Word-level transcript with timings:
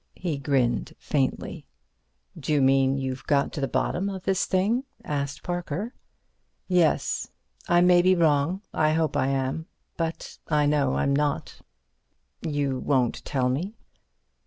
He 0.15 0.39
grinned 0.39 0.95
faintly. 0.97 1.67
"D'you 2.35 2.59
mean 2.59 2.97
you've 2.97 3.23
got 3.27 3.53
to 3.53 3.61
the 3.61 3.67
bottom 3.67 4.09
of 4.09 4.23
this 4.23 4.47
thing?" 4.47 4.83
asked 5.05 5.43
Parker. 5.43 5.93
"Yes. 6.67 7.29
I 7.69 7.81
may 7.81 8.01
be 8.01 8.15
wrong. 8.15 8.63
I 8.73 8.93
hope 8.93 9.15
I 9.15 9.27
am, 9.27 9.67
but 9.97 10.39
I 10.47 10.65
know 10.65 10.95
I'm 10.95 11.15
not." 11.15 11.61
"You 12.41 12.79
won't 12.79 13.23
tell 13.25 13.47
me?" 13.47 13.75